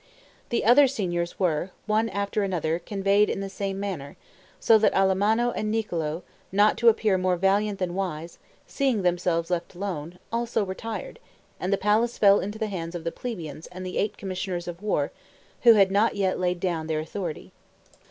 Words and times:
The 0.49 0.65
other 0.65 0.87
Signors 0.87 1.39
were, 1.39 1.69
one 1.85 2.09
after 2.09 2.41
another, 2.41 2.79
conveyed 2.79 3.29
in 3.29 3.39
the 3.39 3.49
same 3.51 3.79
manner, 3.79 4.17
so 4.59 4.79
that 4.79 4.95
Alamanno 4.95 5.51
and 5.51 5.69
Niccolo, 5.69 6.23
not 6.51 6.75
to 6.79 6.89
appear 6.89 7.19
more 7.19 7.35
valiant 7.35 7.77
than 7.77 7.93
wise, 7.93 8.39
seeing 8.65 9.03
themselves 9.03 9.51
left 9.51 9.75
alone, 9.75 10.17
also 10.33 10.65
retired, 10.65 11.19
and 11.59 11.71
the 11.71 11.77
palace 11.77 12.17
fell 12.17 12.39
into 12.39 12.57
the 12.57 12.65
hands 12.65 12.95
of 12.95 13.03
the 13.03 13.11
plebeians 13.11 13.67
and 13.67 13.85
the 13.85 13.99
Eight 13.99 14.17
Commissioners 14.17 14.67
of 14.67 14.81
War, 14.81 15.11
who 15.61 15.73
had 15.73 15.91
not 15.91 16.15
yet 16.15 16.39
laid 16.39 16.59
down 16.59 16.87
their 16.87 16.99
authority. 16.99 17.53